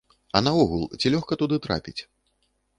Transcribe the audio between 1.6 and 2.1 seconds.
трапіць?